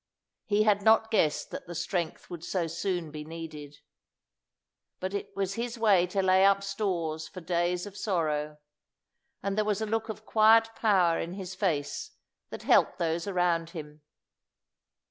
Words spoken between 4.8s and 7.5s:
But it was his way to lay up stores for